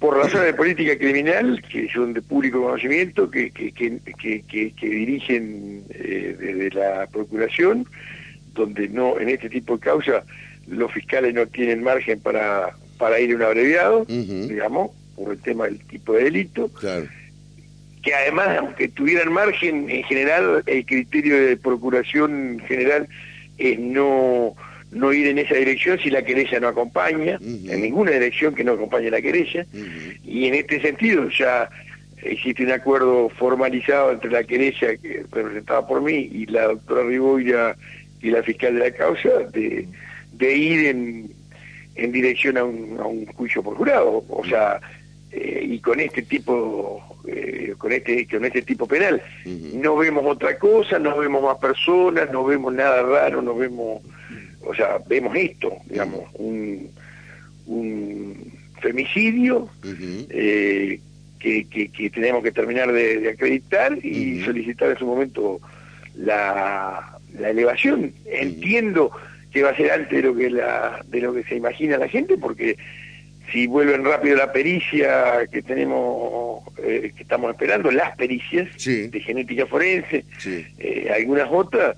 por 0.00 0.16
razones 0.16 0.46
de 0.46 0.54
política 0.54 0.98
criminal, 0.98 1.62
que 1.62 1.88
son 1.88 2.12
de 2.12 2.20
público 2.20 2.60
conocimiento, 2.60 3.30
que, 3.30 3.50
que, 3.52 3.70
que, 3.72 4.42
que, 4.42 4.88
dirigen 4.88 5.84
eh, 5.90 6.36
desde 6.38 6.70
la 6.70 7.06
Procuración, 7.06 7.86
donde 8.52 8.88
no 8.88 9.20
en 9.20 9.28
este 9.28 9.48
tipo 9.48 9.74
de 9.76 9.80
causas 9.80 10.24
los 10.72 10.92
fiscales 10.92 11.34
no 11.34 11.46
tienen 11.46 11.82
margen 11.82 12.20
para, 12.20 12.74
para 12.98 13.20
ir 13.20 13.32
a 13.32 13.36
un 13.36 13.42
abreviado, 13.42 14.04
digamos, 14.06 14.90
por 15.16 15.32
el 15.32 15.40
tema 15.40 15.64
del 15.64 15.78
tipo 15.80 16.14
de 16.14 16.24
delito. 16.24 16.70
Que 18.02 18.14
además, 18.14 18.58
aunque 18.58 18.88
tuvieran 18.88 19.32
margen, 19.32 19.88
en 19.88 20.02
general, 20.04 20.62
el 20.66 20.84
criterio 20.84 21.40
de 21.46 21.56
procuración 21.56 22.60
general 22.66 23.06
es 23.58 23.78
no, 23.78 24.56
no 24.90 25.12
ir 25.12 25.28
en 25.28 25.38
esa 25.38 25.54
dirección 25.54 25.98
si 26.00 26.10
la 26.10 26.22
querella 26.22 26.58
no 26.58 26.68
acompaña, 26.68 27.38
en 27.40 27.80
ninguna 27.80 28.10
dirección 28.12 28.54
que 28.54 28.64
no 28.64 28.72
acompañe 28.72 29.10
la 29.10 29.22
querella. 29.22 29.66
Y 30.24 30.46
en 30.46 30.54
este 30.54 30.80
sentido 30.80 31.28
ya 31.28 31.68
existe 32.22 32.64
un 32.64 32.72
acuerdo 32.72 33.28
formalizado 33.30 34.12
entre 34.12 34.30
la 34.30 34.44
querella 34.44 34.96
que 34.96 35.24
representada 35.30 35.86
por 35.86 36.02
mí 36.02 36.28
y 36.32 36.46
la 36.46 36.64
doctora 36.64 37.04
Riboira 37.04 37.76
y 38.20 38.30
la 38.30 38.42
fiscal 38.42 38.74
de 38.74 38.80
la 38.80 38.90
causa 38.92 39.28
de 39.52 39.86
de 40.32 40.56
ir 40.56 40.86
en, 40.86 41.30
en 41.94 42.12
dirección 42.12 42.56
a 42.58 42.64
un, 42.64 42.98
a 42.98 43.06
un 43.06 43.26
juicio 43.26 43.62
por 43.62 43.76
jurado, 43.76 44.24
o 44.28 44.44
sea, 44.44 44.80
eh, 45.30 45.66
y 45.66 45.78
con 45.78 45.98
este 46.00 46.22
tipo 46.22 47.12
eh, 47.26 47.74
con 47.78 47.92
este 47.92 48.26
con 48.26 48.44
este 48.44 48.62
tipo 48.62 48.86
penal. 48.86 49.22
No 49.46 49.96
vemos 49.96 50.24
otra 50.26 50.58
cosa 50.58 50.98
no 50.98 51.16
vemos 51.16 51.42
más 51.42 51.58
personas 51.58 52.30
no 52.30 52.44
vemos 52.44 52.74
nada 52.74 53.02
raro 53.02 53.40
no 53.40 53.54
vemos 53.54 54.02
o 54.60 54.74
sea 54.74 54.98
vemos 55.08 55.34
esto 55.34 55.72
digamos 55.88 56.24
un, 56.34 56.90
un 57.66 58.52
femicidio 58.80 59.68
eh, 60.28 61.00
que, 61.38 61.64
que, 61.64 62.10
tenemos 62.10 62.42
que 62.42 62.52
terminar 62.52 62.92
de, 62.92 63.30
acreditar 63.30 63.98
y 64.04 64.44
solicitar 64.44 64.90
en 64.90 64.98
su 64.98 65.06
momento 65.06 65.60
la, 66.14 67.18
la 67.38 67.50
elevación. 67.50 68.12
Entiendo 68.26 69.10
que 69.52 69.62
va 69.62 69.70
a 69.70 69.76
ser 69.76 69.90
antes 69.90 70.10
de 70.10 70.22
lo 70.22 70.34
que 70.34 70.50
la, 70.50 71.04
de 71.06 71.20
lo 71.20 71.34
que 71.34 71.44
se 71.44 71.56
imagina 71.56 71.98
la 71.98 72.08
gente, 72.08 72.38
porque 72.38 72.76
si 73.52 73.66
vuelven 73.66 74.04
rápido 74.04 74.36
la 74.36 74.52
pericia 74.52 75.46
que 75.50 75.62
tenemos, 75.62 76.62
eh, 76.78 77.12
que 77.14 77.22
estamos 77.22 77.50
esperando, 77.50 77.90
las 77.90 78.16
pericias 78.16 78.68
de 78.84 79.20
genética 79.20 79.66
forense, 79.66 80.24
eh, 80.78 81.10
algunas 81.14 81.48
otras, 81.50 81.96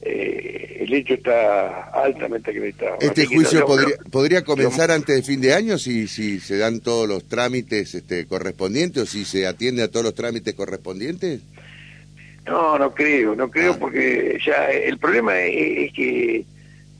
eh, 0.00 0.78
el 0.80 0.92
hecho 0.94 1.14
está 1.14 1.90
altamente 1.90 2.50
acreditado. 2.50 2.96
¿Este 3.00 3.26
juicio 3.26 3.66
podría, 3.66 3.96
podría 4.10 4.44
comenzar 4.44 4.90
antes 4.90 5.16
de 5.16 5.22
fin 5.22 5.40
de 5.40 5.52
año 5.52 5.78
si, 5.78 6.08
si 6.08 6.40
se 6.40 6.56
dan 6.56 6.80
todos 6.80 7.08
los 7.08 7.26
trámites 7.28 7.94
este, 7.94 8.26
correspondientes 8.26 9.02
o 9.02 9.06
si 9.06 9.24
se 9.24 9.46
atiende 9.46 9.82
a 9.82 9.88
todos 9.88 10.04
los 10.04 10.14
trámites 10.14 10.54
correspondientes? 10.54 11.42
No, 12.46 12.78
no 12.78 12.94
creo, 12.94 13.34
no 13.34 13.50
creo 13.50 13.72
ah. 13.72 13.76
porque 13.78 14.38
ya 14.44 14.70
el 14.70 14.98
problema 14.98 15.38
es 15.40 15.92
que 15.92 16.44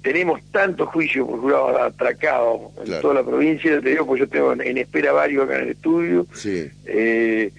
tenemos 0.04 0.42
tantos 0.52 0.90
juicios 0.90 1.26
por 1.26 1.40
jurado 1.40 1.82
atracados 1.82 2.61
en 2.84 3.00
toda 3.00 3.14
la 3.14 3.25
provincia, 3.25 3.80
te 3.80 3.88
digo, 3.88 4.04
pues 4.06 4.20
yo 4.20 4.28
tengo 4.28 4.52
en 4.52 4.76
espera 4.76 5.12
varios 5.12 5.44
acá 5.44 5.56
en 5.56 5.62
el 5.62 5.70
estudio, 5.70 6.26
eh, 6.84 7.50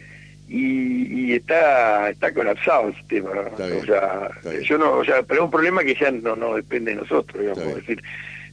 y, 0.47 1.33
está 1.33 2.11
está 2.11 2.31
colapsado 2.31 2.89
el 2.89 2.95
sistema, 2.95 3.31
o 3.31 3.85
sea, 3.85 4.29
yo 4.61 4.77
no, 4.77 4.91
o 4.93 5.03
sea, 5.03 5.23
pero 5.23 5.41
es 5.41 5.45
un 5.45 5.51
problema 5.51 5.83
que 5.83 5.95
ya 5.95 6.11
no, 6.11 6.35
no 6.35 6.53
depende 6.53 6.91
de 6.91 6.97
nosotros, 6.97 7.41
digamos, 7.41 7.75
decir, 7.77 8.01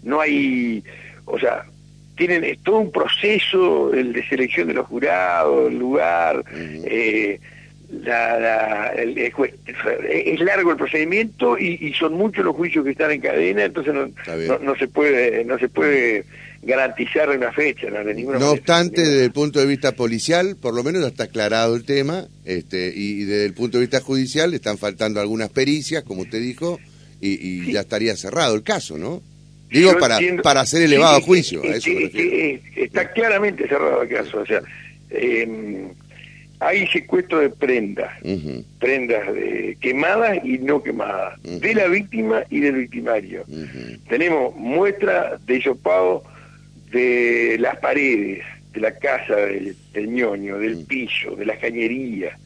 no 0.02 0.22
hay, 0.22 0.82
o 1.26 1.38
sea, 1.38 1.66
tienen 2.16 2.58
todo 2.64 2.78
un 2.78 2.90
proceso, 2.90 3.92
el 3.92 4.14
de 4.14 4.26
selección 4.26 4.68
de 4.68 4.74
los 4.74 4.86
jurados, 4.86 5.70
el 5.70 5.78
lugar, 5.78 6.42
eh, 6.50 7.38
la, 7.92 8.92
es 8.94 10.40
largo 10.40 10.70
el 10.70 10.76
procedimiento 10.76 11.58
y, 11.58 11.92
son 11.98 12.14
muchos 12.14 12.44
los 12.44 12.56
juicios 12.56 12.84
que 12.84 12.92
están 12.92 13.10
en 13.10 13.20
cadena, 13.20 13.64
entonces 13.64 13.92
no, 13.94 14.58
no, 14.58 14.76
se 14.76 14.88
puede 14.88 15.44
no 15.44 15.58
se 15.58 15.68
puede 15.68 16.24
garantizar 16.62 17.28
una 17.28 17.52
fecha. 17.52 17.88
No, 17.90 18.38
no 18.38 18.50
obstante, 18.52 19.02
desde 19.02 19.24
el 19.24 19.32
punto 19.32 19.58
de 19.60 19.66
vista 19.66 19.92
policial, 19.92 20.56
por 20.60 20.74
lo 20.74 20.82
menos 20.82 21.02
ya 21.02 21.08
está 21.08 21.24
aclarado 21.24 21.76
el 21.76 21.84
tema, 21.84 22.26
este, 22.44 22.92
y 22.94 23.24
desde 23.24 23.46
el 23.46 23.54
punto 23.54 23.78
de 23.78 23.82
vista 23.82 24.00
judicial 24.00 24.54
están 24.54 24.78
faltando 24.78 25.20
algunas 25.20 25.50
pericias, 25.50 26.02
como 26.04 26.22
usted 26.22 26.40
dijo, 26.40 26.80
y, 27.20 27.72
ya 27.72 27.80
estaría 27.80 28.16
cerrado 28.16 28.54
el 28.54 28.62
caso, 28.62 28.96
¿no? 28.96 29.22
Digo, 29.70 29.92
Yo 29.92 29.98
para, 29.98 30.16
entiendo- 30.16 30.42
para 30.42 30.60
hacer 30.60 30.82
elevado 30.82 31.18
Sí, 31.18 31.24
juicio, 31.24 31.62
a 31.62 31.76
eso 31.76 31.90
está 32.76 33.10
claramente 33.12 33.66
cerrado 33.66 34.02
el 34.02 34.08
caso. 34.08 34.40
O 34.40 34.46
sea, 34.46 34.60
eh, 35.10 35.88
hay 36.62 36.86
secuestro 36.86 37.40
de 37.40 37.50
prendas, 37.50 38.12
prendas 38.78 39.34
de 39.34 39.76
quemadas 39.80 40.38
y 40.44 40.58
no 40.58 40.82
quemadas, 40.82 41.42
de 41.42 41.74
la 41.74 41.88
víctima 41.88 42.44
y 42.50 42.60
del 42.60 42.76
victimario. 42.76 43.44
Tenemos 44.08 44.54
muestra 44.56 45.38
de 45.44 45.56
hisopado 45.56 46.22
de 46.90 47.56
las 47.58 47.76
paredes, 47.78 48.44
de 48.72 48.80
la 48.80 48.94
casa 48.98 49.36
del, 49.36 49.76
del 49.92 50.08
ñoño, 50.08 50.58
del 50.58 50.84
piso, 50.84 51.34
de 51.36 51.46
las 51.46 51.58
cañerías, 51.58 52.38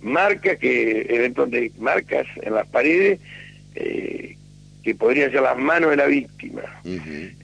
marcas 0.00 0.58
que 0.58 1.06
eventualmente 1.08 1.72
marcas 1.78 2.26
en 2.42 2.54
las 2.54 2.66
paredes 2.68 3.20
eh, 3.74 4.36
que 4.82 4.94
podrían 4.94 5.30
ser 5.30 5.42
las 5.42 5.58
manos 5.58 5.90
de 5.90 5.96
la 5.96 6.06
víctima, 6.06 6.62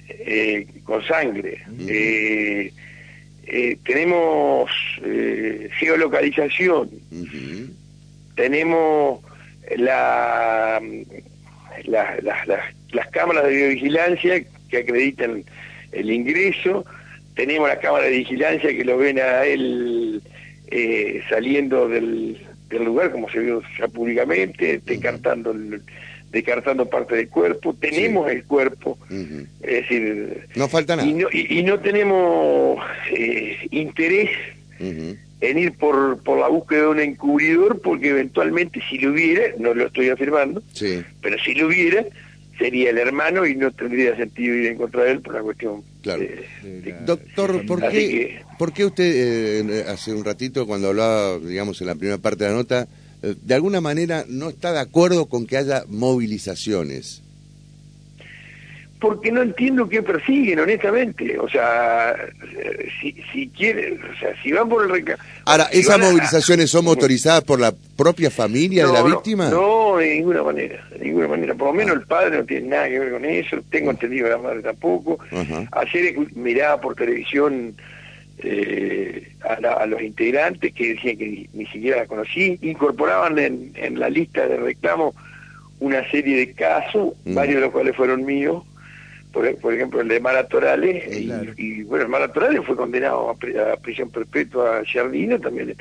eh, 0.08 0.66
con 0.84 1.04
sangre. 1.04 1.62
Eh, 1.86 2.72
eh, 3.46 3.76
tenemos 3.84 4.70
eh, 5.04 5.68
geolocalización, 5.78 6.90
tenemos 8.34 9.20
la, 9.76 10.80
la- 11.84 12.16
la- 12.22 12.44
la- 12.46 12.72
las 12.92 13.08
cámaras 13.10 13.44
de 13.44 13.50
videovigilancia 13.50 14.42
que 14.68 14.76
acreditan 14.78 15.44
el 15.92 16.10
ingreso, 16.10 16.84
tenemos 17.34 17.68
las 17.68 17.78
cámaras 17.78 18.10
de 18.10 18.18
vigilancia 18.18 18.70
que 18.70 18.84
lo 18.84 18.96
ven 18.98 19.18
a 19.18 19.44
él 19.44 20.22
eh, 20.70 21.22
saliendo 21.28 21.88
del, 21.88 22.38
del 22.68 22.84
lugar, 22.84 23.12
como 23.12 23.28
se 23.30 23.38
vio 23.40 23.62
ya 23.78 23.88
públicamente, 23.88 24.80
descartando, 24.84 25.52
el- 25.52 25.82
descartando 26.40 26.86
parte 26.88 27.16
del 27.16 27.28
cuerpo, 27.28 27.74
tenemos 27.74 28.30
el 28.30 28.44
cuerpo, 28.44 28.98
es 29.10 29.48
decir, 29.62 30.46
No 30.54 30.68
falta 30.68 30.94
nada. 30.96 31.08
y 31.08 31.14
no, 31.14 31.28
y- 31.32 31.58
y 31.58 31.62
no 31.62 31.80
tenemos 31.80 32.78
eh, 33.10 33.56
interés 33.70 34.30
en 34.78 35.58
ir 35.58 35.72
por, 35.72 36.22
por 36.22 36.38
la 36.38 36.48
búsqueda 36.48 36.82
de 36.82 36.86
un 36.88 37.00
encubridor, 37.00 37.80
porque 37.80 38.10
eventualmente 38.10 38.80
si 38.88 38.98
lo 38.98 39.12
hubiera, 39.12 39.44
no 39.58 39.72
lo 39.74 39.86
estoy 39.86 40.10
afirmando, 40.10 40.62
Sí, 40.74 41.02
pero 41.22 41.36
si 41.42 41.54
lo 41.54 41.68
hubiera, 41.68 42.04
sería 42.58 42.90
el 42.90 42.98
hermano 42.98 43.46
y 43.46 43.54
no 43.54 43.70
tendría 43.70 44.14
sentido 44.16 44.54
ir 44.54 44.66
en 44.66 44.76
contra 44.76 45.04
de 45.04 45.12
él 45.12 45.20
por 45.20 45.34
la 45.34 45.40
cuestión. 45.42 45.82
Claro. 46.02 46.22
eh, 46.22 46.46
De 46.62 46.92
Doctor, 47.04 47.64
¿por 47.66 47.80
qué, 47.88 47.90
que- 48.08 48.40
¿por 48.58 48.72
qué 48.74 48.84
usted 48.84 49.10
eh, 49.70 49.84
hace 49.88 50.12
un 50.12 50.24
ratito 50.24 50.66
cuando 50.66 50.88
hablaba, 50.88 51.38
digamos, 51.38 51.80
en 51.80 51.86
la 51.86 51.94
primera 51.94 52.18
parte 52.18 52.44
de 52.44 52.50
la 52.50 52.56
nota, 52.56 52.88
de 53.22 53.54
alguna 53.54 53.80
manera 53.80 54.24
no 54.28 54.48
está 54.50 54.72
de 54.72 54.80
acuerdo 54.80 55.26
con 55.26 55.46
que 55.46 55.56
haya 55.56 55.84
movilizaciones? 55.88 57.22
porque 58.98 59.30
no 59.30 59.42
entiendo 59.42 59.88
qué 59.90 60.02
persiguen, 60.02 60.58
honestamente. 60.58 61.38
O 61.38 61.48
sea, 61.50 62.12
eh, 62.12 62.88
si, 63.00 63.14
si 63.30 63.46
quieren, 63.48 64.00
o 64.02 64.18
sea, 64.18 64.30
si 64.42 64.50
van 64.52 64.68
por 64.70 64.84
el 64.84 64.90
reca... 64.90 65.18
Ahora, 65.44 65.68
si 65.70 65.80
¿esas 65.80 65.96
a- 65.96 65.98
movilizaciones 65.98 66.70
son 66.70 66.84
motorizadas 66.86 67.44
por 67.44 67.60
la 67.60 67.74
propia 67.94 68.30
familia 68.30 68.86
de 68.86 68.92
la 68.94 69.00
No, 69.00 69.06
víctima? 69.06 69.50
No, 69.50 69.98
de 69.98 70.14
ninguna 70.14 70.42
manera, 70.42 70.82
de 70.90 71.04
ninguna 71.04 71.28
manera. 71.28 71.54
Por 71.54 71.68
lo 71.68 71.74
menos 71.74 71.94
el 71.94 72.06
padre 72.06 72.38
no 72.38 72.44
tiene 72.46 72.68
nada 72.68 72.88
que 72.88 72.98
ver 72.98 73.12
con 73.12 73.24
eso, 73.26 73.58
tengo 73.70 73.90
entendido 73.90 74.30
la 74.30 74.38
madre 74.38 74.62
tampoco. 74.62 75.18
Ajá. 75.30 75.68
Ayer 75.72 76.16
escu- 76.16 76.32
miraba 76.34 76.80
por 76.80 76.94
televisión 76.94 77.76
eh, 78.42 79.28
a, 79.42 79.60
la- 79.60 79.72
a 79.74 79.86
los 79.86 80.00
integrantes 80.02 80.72
que 80.72 80.94
decían 80.94 81.16
que 81.16 81.26
ni, 81.26 81.48
ni 81.52 81.66
siquiera 81.66 81.98
la 81.98 82.06
conocí, 82.06 82.58
incorporaban 82.62 83.38
en, 83.38 83.72
en 83.76 83.98
la 83.98 84.08
lista 84.10 84.46
de 84.46 84.56
reclamo 84.56 85.14
una 85.80 86.08
serie 86.10 86.36
de 86.38 86.52
casos, 86.52 87.14
Mm. 87.24 87.34
varios 87.34 87.54
de 87.56 87.60
los 87.62 87.70
cuales 87.70 87.94
fueron 87.96 88.24
míos, 88.24 88.64
por, 89.32 89.54
por 89.56 89.74
ejemplo 89.74 90.00
el 90.00 90.08
de 90.08 90.20
Mara 90.20 90.46
Torales, 90.46 91.04
y, 91.14 91.26
Claro. 91.26 91.52
y, 91.56 91.82
bueno, 91.82 92.04
el 92.04 92.10
Mara 92.10 92.32
Torales 92.32 92.62
fue 92.64 92.76
condenado 92.76 93.30
a, 93.30 93.72
a 93.72 93.76
prisión 93.76 94.10
perpetua 94.10 94.78
a 94.78 94.84
Giardino 94.84 95.38
también. 95.38 95.74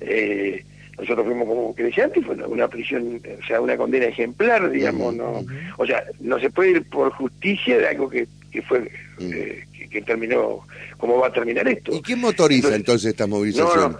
eh, 0.00 0.64
nosotros 0.98 1.26
fuimos 1.26 1.48
como 1.48 1.74
creyentes, 1.74 2.24
fue 2.24 2.34
una, 2.36 2.68
prisión, 2.68 3.20
o 3.42 3.46
sea, 3.46 3.60
una 3.60 3.76
condena 3.76 4.04
ejemplar, 4.06 4.70
digamos, 4.70 5.16
no, 5.16 5.42
o 5.78 5.86
sea, 5.86 6.04
no 6.20 6.38
se 6.38 6.50
puede 6.50 6.72
ir 6.72 6.84
por 6.84 7.10
justicia 7.12 7.78
de 7.78 7.88
algo 7.88 8.08
que, 8.10 8.26
que 8.52 8.62
fue, 8.62 8.80
Mm. 8.80 9.32
eh, 9.32 9.66
que, 9.76 9.88
que 9.88 10.02
terminó, 10.02 10.66
¿cómo 10.98 11.18
va 11.18 11.28
a 11.28 11.32
terminar 11.32 11.66
esto? 11.68 11.94
¿Y 11.94 12.02
quién 12.02 12.20
motoriza 12.20 12.68
Entonces- 12.74 12.76
entonces 12.80 13.10
estas 13.10 13.28
No, 13.28 13.36
movilizaciones? 13.36 13.96
no, 13.96 13.98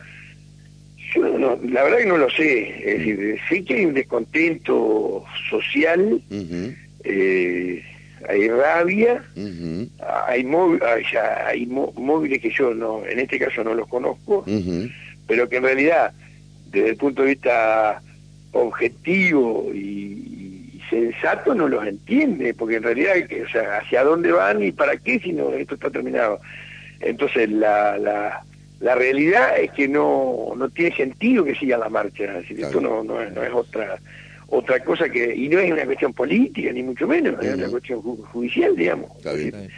yo 1.14 1.38
no, 1.38 1.58
la 1.70 1.82
verdad 1.84 1.98
que 1.98 2.06
no 2.06 2.16
lo 2.18 2.30
sé, 2.30 2.68
es 2.90 2.98
decir, 2.98 3.38
sí 3.48 3.64
que 3.64 3.74
hay 3.74 3.84
un 3.86 3.94
descontento 3.94 5.24
social, 5.50 6.22
eh, 7.04 7.82
hay 8.28 8.48
rabia, 8.48 9.24
hay, 10.28 10.44
móvil, 10.44 10.80
hay, 10.82 11.02
hay 11.46 11.66
mó- 11.66 11.92
móviles 11.96 12.40
que 12.40 12.50
yo 12.50 12.72
no, 12.72 13.04
en 13.06 13.18
este 13.18 13.38
caso 13.38 13.62
no 13.64 13.74
los 13.74 13.88
conozco, 13.88 14.44
pero 15.26 15.48
que 15.48 15.56
en 15.56 15.62
realidad, 15.64 16.12
desde 16.70 16.90
el 16.90 16.96
punto 16.96 17.22
de 17.22 17.28
vista 17.28 18.00
objetivo 18.52 19.70
y 19.74 20.21
sensato, 20.92 21.54
no 21.54 21.66
los 21.68 21.86
entiende, 21.86 22.52
porque 22.54 22.76
en 22.76 22.82
realidad, 22.82 23.14
que, 23.28 23.42
o 23.44 23.48
sea, 23.48 23.78
¿hacia 23.78 24.04
dónde 24.04 24.30
van 24.30 24.62
y 24.62 24.72
para 24.72 24.96
qué 24.98 25.18
si 25.18 25.32
no 25.32 25.52
esto 25.54 25.74
está 25.74 25.90
terminado? 25.90 26.38
Entonces, 27.00 27.50
la, 27.50 27.96
la, 27.98 28.44
la 28.80 28.94
realidad 28.94 29.58
es 29.58 29.70
que 29.72 29.88
no, 29.88 30.52
no 30.54 30.68
tiene 30.68 30.94
sentido 30.94 31.44
que 31.44 31.54
siga 31.54 31.78
la 31.78 31.88
marcha, 31.88 32.24
es 32.24 32.34
decir, 32.34 32.58
Claro. 32.58 32.68
esto 32.78 32.80
no, 32.82 33.02
no, 33.02 33.20
es, 33.22 33.32
no 33.32 33.42
es 33.42 33.52
otra 33.52 33.98
otra 34.54 34.80
cosa 34.80 35.08
que, 35.08 35.34
y 35.34 35.48
no 35.48 35.58
es 35.60 35.72
una 35.72 35.86
cuestión 35.86 36.12
política, 36.12 36.70
ni 36.72 36.82
mucho 36.82 37.08
menos, 37.08 37.42
es 37.42 37.54
una 37.54 37.68
cuestión 37.68 38.02
ju- 38.02 38.22
judicial, 38.22 38.76
digamos. 38.76 39.10
Está 39.16 39.32
bien. 39.32 39.46
Está 39.46 39.58
bien. 39.60 39.70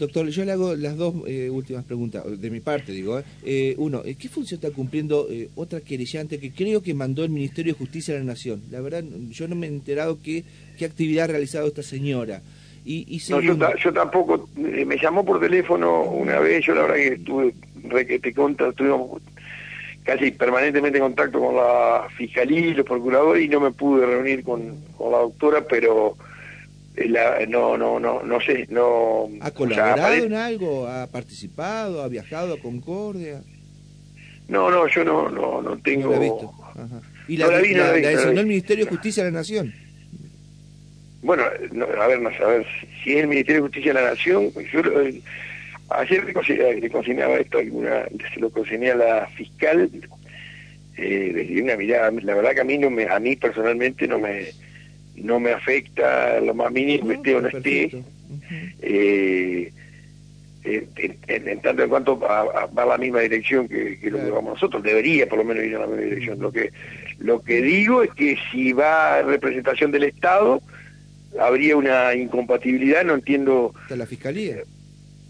Doctor, 0.00 0.28
yo 0.28 0.44
le 0.44 0.52
hago 0.52 0.74
las 0.74 0.96
dos 0.96 1.14
eh, 1.26 1.48
últimas 1.50 1.84
preguntas, 1.84 2.24
de 2.40 2.50
mi 2.50 2.60
parte, 2.60 2.90
digo. 2.92 3.18
¿eh? 3.20 3.24
Eh, 3.44 3.74
uno, 3.78 4.02
¿eh, 4.04 4.16
¿qué 4.18 4.28
función 4.28 4.58
está 4.60 4.74
cumpliendo 4.74 5.28
eh, 5.30 5.48
otra 5.54 5.80
querellante 5.80 6.40
que 6.40 6.50
creo 6.52 6.82
que 6.82 6.94
mandó 6.94 7.22
el 7.22 7.30
Ministerio 7.30 7.74
de 7.74 7.78
Justicia 7.78 8.14
de 8.14 8.20
la 8.20 8.26
Nación? 8.26 8.62
La 8.70 8.80
verdad, 8.80 9.04
yo 9.30 9.46
no 9.46 9.54
me 9.54 9.66
he 9.66 9.70
enterado 9.70 10.18
qué, 10.24 10.42
qué 10.78 10.86
actividad 10.86 11.24
ha 11.24 11.32
realizado 11.32 11.68
esta 11.68 11.82
señora. 11.82 12.42
Y, 12.84 13.04
y 13.14 13.20
No, 13.30 13.40
yo, 13.42 13.56
ta- 13.58 13.74
yo 13.76 13.92
tampoco, 13.92 14.48
me 14.56 14.96
llamó 14.96 15.22
por 15.24 15.38
teléfono 15.38 16.02
una 16.04 16.40
vez, 16.40 16.64
yo 16.64 16.74
la 16.74 16.82
verdad 16.82 16.96
que 16.96 17.08
estuve, 17.08 17.54
re 17.84 18.06
que 18.06 18.18
te 18.18 18.32
conta, 18.32 18.68
estuvimos 18.68 19.20
casi 20.02 20.30
permanentemente 20.30 20.96
en 20.96 21.04
contacto 21.04 21.38
con 21.40 21.56
la 21.56 22.08
fiscalía 22.16 22.60
y 22.60 22.72
los 22.74 22.86
procuradores 22.86 23.44
y 23.44 23.48
no 23.48 23.60
me 23.60 23.70
pude 23.70 24.06
reunir 24.06 24.42
con, 24.42 24.76
con 24.96 25.12
la 25.12 25.18
doctora, 25.18 25.62
pero 25.68 26.16
la- 27.08 27.44
no, 27.46 27.76
no, 27.76 27.98
no, 27.98 28.22
no 28.22 28.40
sé, 28.40 28.66
no... 28.70 29.28
¿ha 29.40 29.48
o 29.48 29.50
sea, 29.50 29.50
colaborado 29.52 30.24
en 30.24 30.34
algo? 30.34 30.86
¿Ha 30.86 31.06
participado? 31.06 32.02
¿Ha 32.02 32.08
viajado 32.08 32.54
a 32.54 32.58
Concordia? 32.60 33.42
No, 34.48 34.70
no, 34.70 34.88
yo 34.88 35.04
no, 35.04 35.28
no, 35.28 35.62
no 35.62 35.78
tengo... 35.78 36.06
No 36.06 36.10
la 36.10 36.16
he 36.16 36.20
visto. 36.20 36.52
Ajá. 36.74 37.00
¿Y 37.28 37.36
la, 37.36 37.46
No 37.46 37.52
la 37.52 37.58
vi, 37.60 37.74
no 37.74 37.84
la 37.84 37.92
vi, 37.92 38.02
no 38.02 38.06
la 38.06 38.10
designó 38.10 38.32
vi. 38.34 38.40
el 38.40 38.46
Ministerio 38.46 38.84
de 38.84 38.90
Justicia 38.90 39.24
de 39.24 39.30
la 39.30 39.38
Nación? 39.38 39.72
Bueno, 41.22 41.44
no, 41.72 41.84
a 41.84 42.06
ver, 42.06 42.18
a 42.26 42.46
ver, 42.46 42.66
si 43.04 43.12
es 43.12 43.18
el 43.22 43.28
Ministerio 43.28 43.62
de 43.62 43.68
Justicia 43.68 43.92
de 43.92 44.00
la 44.02 44.10
Nación, 44.10 44.50
yo 44.72 44.80
eh, 45.02 45.20
ayer 45.90 46.24
le, 46.24 46.32
consignaba, 46.32 46.72
le 46.72 46.90
consignaba 46.90 47.36
esto 47.36 47.58
alguna, 47.58 48.04
se 48.32 48.40
lo 48.40 48.50
consigné 48.50 48.90
a 48.92 48.96
la 48.96 49.26
fiscal, 49.36 49.90
eh, 50.96 51.32
desde 51.34 51.62
una 51.62 51.76
mirada, 51.76 52.10
la 52.10 52.34
verdad 52.34 52.52
que 52.54 52.60
a 52.62 52.64
mí 52.64 52.78
no 52.78 52.90
me, 52.90 53.04
a 53.06 53.20
mí 53.20 53.36
personalmente 53.36 54.08
no 54.08 54.18
me, 54.18 54.48
no 55.16 55.38
me 55.40 55.52
afecta 55.52 56.40
lo 56.40 56.54
más 56.54 56.70
mínimo, 56.72 57.10
esté 57.12 57.34
o 57.34 57.40
no 57.40 57.48
esté, 57.48 58.02
eh, 58.82 59.72
eh, 60.64 60.86
en, 60.96 61.16
en- 61.26 61.48
en 61.48 61.60
tanto 61.60 61.82
en 61.82 61.88
cuanto 61.88 62.18
va, 62.18 62.40
a- 62.40 62.66
va 62.66 62.82
a 62.82 62.86
la 62.86 62.98
misma 62.98 63.20
dirección 63.20 63.66
que, 63.68 63.98
que 63.98 64.10
lo 64.10 64.18
que 64.18 64.30
vamos 64.30 64.54
nosotros, 64.54 64.82
debería 64.82 65.28
por 65.28 65.38
lo 65.38 65.44
menos 65.44 65.64
ir 65.64 65.76
a 65.76 65.80
la 65.80 65.86
misma 65.86 66.02
dirección. 66.02 66.38
Lo 66.40 66.52
que, 66.52 66.70
lo 67.18 67.42
que 67.42 67.62
digo 67.62 68.02
es 68.02 68.10
que 68.12 68.36
si 68.52 68.72
va 68.72 69.20
en 69.20 69.26
representación 69.28 69.90
del 69.90 70.04
Estado, 70.04 70.62
habría 71.38 71.76
una 71.76 72.14
incompatibilidad, 72.14 73.04
no 73.04 73.14
entiendo, 73.14 73.72
Está 73.82 73.96
la 73.96 74.06
Fiscalía. 74.06 74.56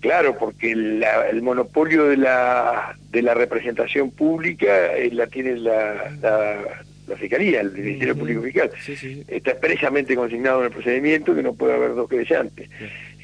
claro, 0.00 0.36
porque 0.38 0.74
la- 0.74 1.28
el 1.28 1.42
monopolio 1.42 2.06
de 2.06 2.16
la, 2.16 2.96
de 3.10 3.22
la 3.22 3.34
representación 3.34 4.10
pública 4.10 4.96
eh, 4.96 5.10
la 5.12 5.26
tiene 5.26 5.56
la, 5.56 6.10
la, 6.22 6.82
la 7.10 7.16
Fiscalía, 7.16 7.60
el 7.60 7.72
Ministerio. 7.72 8.16
Público 8.16 8.42
Fiscal. 8.42 8.70
Sí, 8.80 8.96
sí, 8.96 9.14
sí. 9.14 9.24
Está 9.28 9.50
expresamente 9.52 10.14
consignado 10.16 10.60
en 10.60 10.66
el 10.66 10.72
procedimiento 10.72 11.34
que 11.34 11.42
no 11.42 11.54
puede 11.54 11.74
haber 11.74 11.94
dos 11.94 12.08
querellantes. 12.08 12.68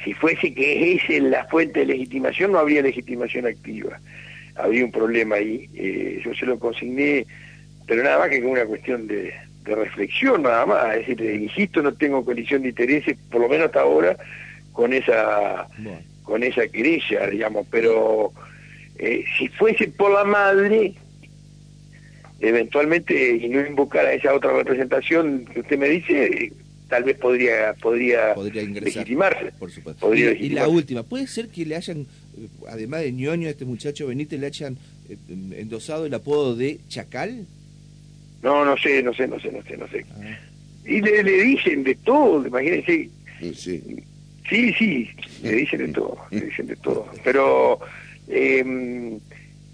Si 0.05 0.13
fuese 0.15 0.53
que 0.55 0.93
esa 0.95 1.13
es 1.15 1.23
la 1.23 1.45
fuente 1.47 1.81
de 1.81 1.87
legitimación, 1.87 2.53
no 2.53 2.59
habría 2.59 2.83
legitimación 2.83 3.47
activa. 3.47 3.99
Habría 4.57 4.85
un 4.85 4.93
problema 4.93 5.37
ahí. 5.37 5.69
Eh, 5.75 6.21
yo 6.25 6.35
se 6.35 6.47
lo 6.47 6.59
consigné, 6.59 7.27
pero 7.87 8.03
nada 8.03 8.19
más 8.19 8.29
que 8.31 8.41
con 8.43 8.51
una 8.53 8.65
cuestión 8.65 9.07
de, 9.07 9.33
de 9.65 9.75
reflexión, 9.75 10.43
nada 10.43 10.65
más. 10.67 10.97
Es 10.97 11.07
decir, 11.09 11.41
insisto, 11.43 11.83
no 11.83 11.93
tengo 11.95 12.25
colisión 12.25 12.63
de 12.63 12.69
intereses, 12.71 13.17
por 13.31 13.41
lo 13.41 13.49
menos 13.49 13.67
hasta 13.67 13.81
ahora, 13.81 14.17
con 14.73 14.93
esa 14.93 15.67
Bueno. 15.79 15.99
con 16.23 16.43
esa 16.43 16.67
querella, 16.69 17.27
digamos, 17.29 17.67
pero 17.71 18.33
eh, 18.99 19.25
si 19.39 19.49
fuese 19.49 19.89
por 19.89 20.11
la 20.13 20.25
madre, 20.25 20.95
eventualmente, 22.41 23.37
y 23.37 23.49
no 23.49 23.67
invocar 23.67 24.07
a 24.07 24.13
esa 24.13 24.35
otra 24.35 24.53
representación 24.53 25.45
que 25.47 25.61
usted 25.61 25.79
me 25.79 25.89
dice, 25.89 26.53
tal 26.89 27.05
vez 27.05 27.17
podría 27.19 27.75
podría, 27.75 28.35
podría 28.35 28.63
ingresar, 28.63 29.03
legitimarse. 29.03 29.53
Por 29.59 29.71
supuesto. 29.71 30.07
Podría 30.07 30.33
y, 30.33 30.51
la 30.51 30.69
última, 30.69 31.03
¿puede 31.03 31.27
ser 31.27 31.49
que 31.49 31.65
le 31.65 31.77
hayan, 31.77 32.01
eh, 32.01 32.49
además 32.69 33.01
de 33.03 33.13
ñoño 33.13 33.49
a 33.49 33.51
este 33.51 33.65
muchacho 33.65 34.07
Benítez, 34.07 34.39
le 34.41 34.47
hayan 34.47 34.77
eh, 35.09 35.17
endosado 35.57 36.07
el 36.07 36.15
apodo 36.15 36.55
de 36.57 36.79
Chacal? 36.89 37.47
No, 38.43 38.65
no 38.65 38.77
sé, 38.77 39.03
no 39.03 39.13
sé, 39.15 39.27
no 39.27 39.41
sé, 39.41 39.51
no 39.51 39.63
sé, 39.63 39.77
no 39.77 39.89
sé. 39.89 40.05
Ah, 40.11 40.39
Y 40.85 41.01
le, 41.01 41.23
le 41.23 41.43
dicen 41.43 41.83
de 41.83 41.95
todo, 41.97 42.47
imagínense. 42.47 43.11
Sí. 43.55 43.83
Sí, 44.49 44.73
sí, 44.75 45.09
le 45.43 45.53
dicen 45.53 45.87
de 45.87 45.93
todo, 45.93 46.17
le 46.31 46.43
dicen 46.43 46.69
de 46.69 46.77
todo. 46.77 47.11
Pero 47.25 47.81
eh, 48.29 49.19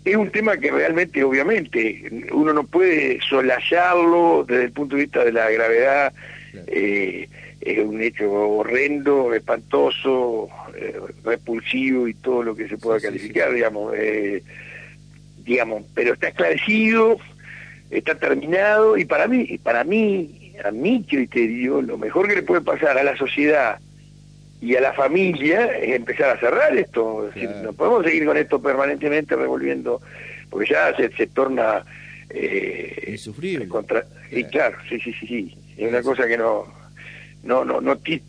es 0.05 0.17
un 0.17 0.31
tema 0.31 0.57
que 0.57 0.71
realmente, 0.71 1.23
obviamente, 1.23 2.27
uno 2.33 2.53
no 2.53 2.65
puede 2.65 3.21
solayarlo 3.29 4.45
desde 4.47 4.65
el 4.65 4.73
punto 4.73 4.97
de 4.97 5.03
vista 5.03 5.25
de 5.25 5.33
la 5.33 5.51
gravedad. 5.51 6.13
Claro. 6.51 6.67
Eh, 6.69 7.29
es 7.61 7.79
un 7.79 8.03
hecho 8.03 8.31
horrendo, 8.33 9.33
espantoso, 9.33 10.49
eh, 10.77 10.97
repulsivo 11.25 12.09
y 12.09 12.15
todo 12.15 12.43
lo 12.43 12.57
que 12.57 12.69
se 12.69 12.77
pueda 12.77 12.99
Sí, 12.99 13.07
calificar, 13.07 13.49
sí. 13.51 13.55
digamos. 13.55 13.95
eh, 13.97 14.43
digamos, 15.45 15.85
pero 15.95 16.15
está 16.15 16.29
esclarecido, 16.29 17.19
está 17.91 18.15
terminado 18.17 18.97
y 18.97 19.05
para 19.05 19.27
mí, 19.27 19.45
y 19.49 19.59
para 19.59 19.83
mí, 19.85 20.53
a 20.65 20.71
mi 20.71 21.03
criterio, 21.05 21.83
lo 21.83 21.99
mejor 21.99 22.29
que 22.29 22.37
le 22.37 22.43
puede 22.43 22.61
pasar 22.61 22.97
a 22.97 23.03
la 23.03 23.17
sociedad 23.17 23.79
y 24.63 24.77
a 24.77 24.81
la 24.81 24.93
familia 24.95 25.67
es 25.77 25.97
empezar 25.97 26.31
a 26.37 26.41
cerrar 26.41 26.75
esto. 26.79 27.27
Es 27.29 27.35
decir, 27.35 27.49
Claro. 27.51 27.63
no 27.65 27.73
podemos 27.75 28.05
seguir 28.05 28.25
con 28.25 28.37
esto 28.37 28.63
permanentemente 28.63 29.35
revolviendo, 29.37 30.01
porque 30.49 30.71
ya 30.71 30.97
se, 30.97 31.11
se 31.17 31.27
torna 31.27 31.85
eh, 32.31 33.09
Insufrible. 33.09 33.69
contra- 33.69 34.07
y 34.31 34.45
Claro. 34.45 34.77
claro, 34.77 34.79
sí, 34.89 34.99
sí, 35.01 35.13
sí, 35.21 35.27
sí. 35.27 35.57
Es 35.77 35.89
una 35.89 36.01
cosa 36.03 36.27
que 36.27 36.39
no, 36.39 36.65
no, 37.43 37.65
no, 37.65 37.81
no, 37.83 37.97
ti- 37.99 38.23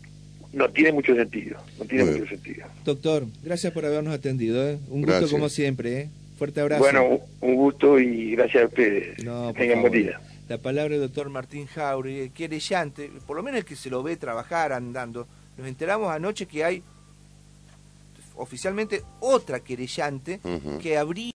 no 0.52 0.68
tiene 0.70 0.92
mucho 0.92 1.14
sentido, 1.14 1.58
no 1.78 1.84
tiene 1.86 2.04
Muy 2.04 2.14
mucho 2.18 2.26
sentido. 2.28 2.66
Doctor, 2.84 3.24
gracias 3.42 3.72
por 3.72 3.86
habernos 3.86 4.12
atendido. 4.12 4.62
¿eh? 4.68 4.78
Un 4.90 5.02
Gracias. 5.02 5.22
gusto 5.22 5.36
como 5.36 5.48
siempre. 5.48 6.00
¿eh? 6.00 6.08
Fuerte 6.36 6.60
abrazo. 6.60 6.82
Bueno, 6.82 7.20
un- 7.40 7.54
gusto 7.54 7.98
y 7.98 8.32
gracias 8.36 8.64
a 8.64 8.66
ustedes. 8.66 9.22
No, 9.24 9.52
Tengan 9.54 9.80
buen 9.80 9.92
día. 9.92 10.20
La 10.48 10.58
palabra 10.58 10.92
del 10.92 11.00
doctor 11.02 11.30
Martín 11.30 11.66
Jauregui, 11.66 12.28
querellante, 12.30 13.10
por 13.26 13.36
lo 13.36 13.42
menos 13.42 13.60
el 13.60 13.64
que 13.64 13.76
se 13.76 13.88
lo 13.88 14.02
ve 14.02 14.16
trabajar 14.16 14.72
andando. 14.72 15.26
Nos 15.56 15.66
enteramos 15.66 16.10
anoche 16.10 16.46
que 16.46 16.64
hay 16.64 16.82
oficialmente 18.36 19.02
otra 19.20 19.60
querellante 19.60 20.40
que 20.82 20.98
habría 20.98 21.22